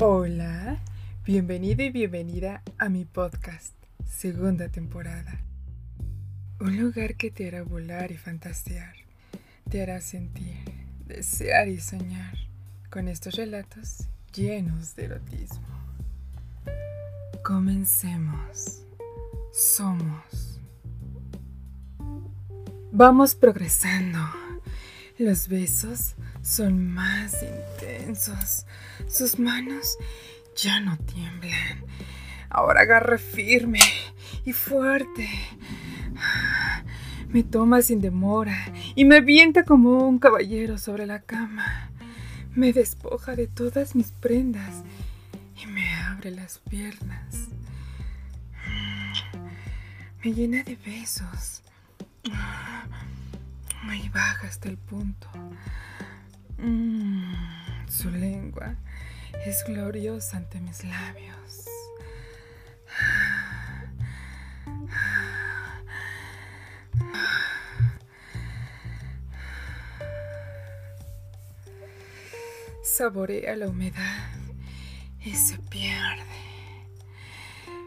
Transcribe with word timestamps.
Hola, 0.00 0.82
bienvenido 1.24 1.84
y 1.84 1.90
bienvenida 1.90 2.62
a 2.78 2.88
mi 2.88 3.04
podcast, 3.04 3.74
segunda 4.04 4.68
temporada. 4.68 5.40
Un 6.58 6.80
lugar 6.80 7.14
que 7.14 7.30
te 7.30 7.46
hará 7.46 7.62
volar 7.62 8.10
y 8.10 8.16
fantasear, 8.16 8.96
te 9.70 9.82
hará 9.82 10.00
sentir, 10.00 10.64
desear 11.06 11.68
y 11.68 11.78
soñar 11.80 12.36
con 12.90 13.06
estos 13.06 13.36
relatos 13.36 14.08
llenos 14.34 14.96
de 14.96 15.04
erotismo. 15.04 15.68
Comencemos. 17.44 18.82
Somos. 19.52 20.60
Vamos 22.90 23.36
progresando. 23.36 24.43
Los 25.18 25.46
besos 25.46 26.16
son 26.42 26.92
más 26.92 27.36
intensos. 27.44 28.66
Sus 29.08 29.38
manos 29.38 29.96
ya 30.56 30.80
no 30.80 30.96
tiemblan. 30.98 31.84
Ahora 32.50 32.80
agarre 32.80 33.18
firme 33.18 33.78
y 34.44 34.52
fuerte. 34.52 35.28
Me 37.28 37.44
toma 37.44 37.80
sin 37.82 38.00
demora 38.00 38.56
y 38.96 39.04
me 39.04 39.18
avienta 39.18 39.62
como 39.64 40.08
un 40.08 40.18
caballero 40.18 40.78
sobre 40.78 41.06
la 41.06 41.20
cama. 41.20 41.90
Me 42.56 42.72
despoja 42.72 43.36
de 43.36 43.46
todas 43.46 43.94
mis 43.94 44.10
prendas 44.10 44.82
y 45.62 45.66
me 45.66 45.94
abre 45.94 46.32
las 46.32 46.58
piernas. 46.58 47.50
Me 50.24 50.32
llena 50.32 50.64
de 50.64 50.74
besos. 50.74 51.62
Me 53.86 54.08
baja 54.08 54.46
hasta 54.46 54.68
el 54.68 54.78
punto. 54.78 55.28
Mm, 56.58 57.34
su 57.88 58.10
lengua 58.10 58.76
es 59.44 59.62
gloriosa 59.66 60.38
ante 60.38 60.60
mis 60.60 60.84
labios. 60.84 61.66
Saborea 72.82 73.56
la 73.56 73.68
humedad 73.68 74.28
y 75.20 75.34
se 75.34 75.58
pierde. 75.58 76.43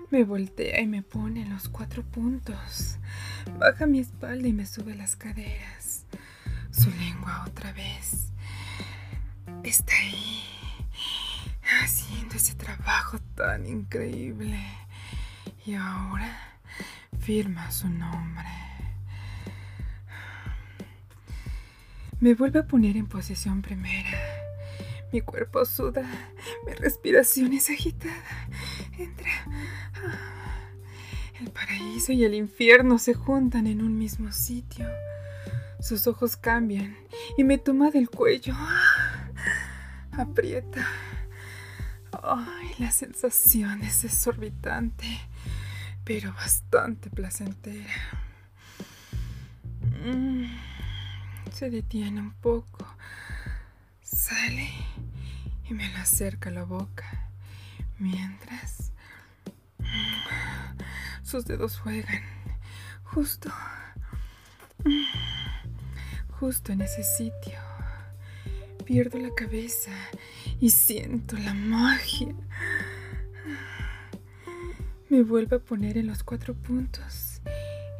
Me 0.09 0.23
voltea 0.23 0.79
y 0.79 0.87
me 0.87 1.01
pone 1.01 1.41
en 1.41 1.49
los 1.49 1.67
cuatro 1.67 2.01
puntos. 2.01 2.97
Baja 3.59 3.85
mi 3.85 3.99
espalda 3.99 4.47
y 4.47 4.53
me 4.53 4.65
sube 4.65 4.95
las 4.95 5.17
caderas. 5.17 6.05
Su 6.71 6.89
lengua 6.91 7.43
otra 7.45 7.73
vez 7.73 8.31
está 9.63 9.93
ahí, 9.93 10.43
haciendo 11.83 12.35
ese 12.35 12.55
trabajo 12.55 13.19
tan 13.35 13.65
increíble. 13.67 14.57
Y 15.65 15.73
ahora 15.73 16.37
firma 17.19 17.69
su 17.71 17.89
nombre. 17.89 18.47
Me 22.21 22.33
vuelve 22.33 22.59
a 22.59 22.67
poner 22.67 22.95
en 22.95 23.07
posición 23.07 23.61
primera. 23.61 24.17
Mi 25.11 25.19
cuerpo 25.19 25.65
suda, 25.65 26.09
mi 26.65 26.73
respiración 26.73 27.51
es 27.51 27.69
agitada. 27.69 28.47
Entra. 28.97 29.31
El 31.39 31.51
paraíso 31.51 32.11
y 32.13 32.23
el 32.23 32.33
infierno 32.33 32.97
se 32.97 33.13
juntan 33.13 33.67
en 33.67 33.81
un 33.81 33.97
mismo 33.97 34.31
sitio. 34.31 34.87
Sus 35.79 36.07
ojos 36.07 36.35
cambian 36.35 36.97
y 37.37 37.43
me 37.43 37.59
toma 37.59 37.91
del 37.91 38.09
cuello. 38.09 38.55
Aprieta. 40.11 40.87
Ay, 42.23 42.71
la 42.79 42.89
sensación 42.89 43.83
es 43.83 44.03
exorbitante, 44.03 45.05
pero 46.03 46.33
bastante 46.33 47.11
placentera. 47.11 47.93
Mm, 50.03 50.45
se 51.51 51.69
detiene 51.69 52.21
un 52.21 52.33
poco. 52.33 52.87
Sale 54.01 54.69
y 55.69 55.73
me 55.73 55.87
lo 55.89 55.99
acerca 55.99 56.49
a 56.49 56.53
la 56.53 56.63
boca. 56.63 57.29
Mientras 57.99 58.86
sus 61.27 61.43
dedos 61.43 61.77
juegan 61.77 62.23
justo, 63.03 63.51
justo 66.39 66.71
en 66.71 66.81
ese 66.81 67.03
sitio. 67.03 67.59
Pierdo 68.85 69.17
la 69.17 69.35
cabeza 69.35 69.91
y 70.61 70.69
siento 70.69 71.37
la 71.37 71.53
magia. 71.53 72.33
Me 75.09 75.21
vuelve 75.23 75.57
a 75.57 75.59
poner 75.59 75.97
en 75.97 76.07
los 76.07 76.23
cuatro 76.23 76.53
puntos. 76.53 77.41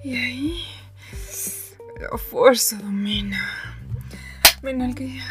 Y 0.05 0.15
ahí 0.15 0.65
la 1.99 2.17
fuerza 2.17 2.77
domina. 2.77 3.45
Me 4.61 4.73
nalguea 4.73 5.27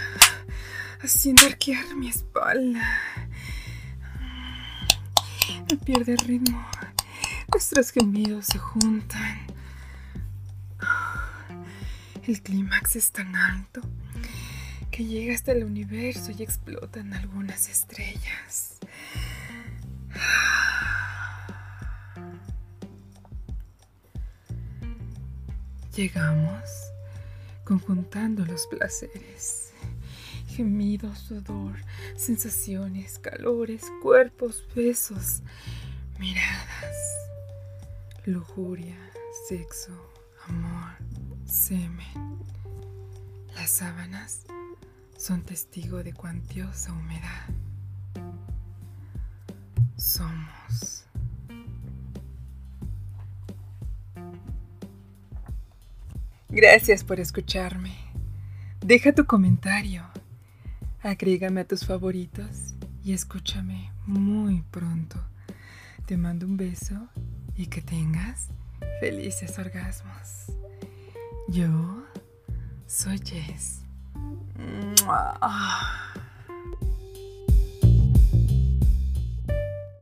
haciendo 1.01 1.47
arquear 1.47 1.97
mi 1.97 2.09
espalda. 2.09 3.01
Me 5.71 5.77
pierde 5.79 6.13
el 6.13 6.19
ritmo. 6.19 6.76
Nuestros 7.53 7.91
gemidos 7.91 8.47
se 8.47 8.59
juntan. 8.59 9.47
El 12.27 12.43
clímax 12.43 12.97
es 12.97 13.13
tan 13.13 13.35
alto 13.37 13.81
que 14.91 15.05
llega 15.05 15.35
hasta 15.35 15.53
el 15.53 15.65
universo 15.65 16.33
y 16.37 16.43
explotan 16.43 17.15
algunas 17.15 17.69
estrellas. 17.69 18.79
Llegamos 25.95 26.63
conjuntando 27.65 28.45
los 28.45 28.67
placeres 28.67 29.67
gemidos, 30.57 31.19
sudor, 31.19 31.77
sensaciones, 32.17 33.19
calores, 33.19 33.83
cuerpos, 34.03 34.65
besos, 34.75 35.43
miradas, 36.19 36.97
lujuria, 38.27 38.97
sexo, 39.49 39.93
amor, 40.49 40.93
semen. 41.47 42.39
Las 43.55 43.71
sábanas 43.71 44.45
son 45.17 45.43
testigo 45.43 46.03
de 46.03 46.13
cuantiosa 46.13 46.93
humedad. 46.93 47.47
Somos. 49.97 51.07
Gracias 56.49 57.03
por 57.05 57.21
escucharme. 57.21 57.97
Deja 58.81 59.13
tu 59.13 59.25
comentario 59.25 60.05
Agrégame 61.07 61.61
a 61.61 61.65
tus 61.65 61.87
favoritos 61.87 62.75
y 63.05 63.13
escúchame 63.13 63.93
muy 64.07 64.63
pronto. 64.73 65.25
Te 66.05 66.17
mando 66.17 66.47
un 66.47 66.57
beso 66.57 67.09
y 67.57 67.67
que 67.67 67.81
tengas 67.81 68.49
felices 69.01 69.59
orgasmos. 69.59 70.53
Yo 71.49 72.05
soy 72.87 73.19
Jess. 73.19 73.83